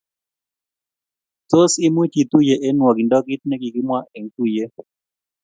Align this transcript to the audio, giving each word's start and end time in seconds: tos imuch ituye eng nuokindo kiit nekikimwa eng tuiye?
tos 1.49 1.73
imuch 1.87 2.15
ituye 2.23 2.55
eng 2.65 2.75
nuokindo 2.77 3.17
kiit 3.25 3.41
nekikimwa 3.45 3.99
eng 4.15 4.27
tuiye? 4.33 4.65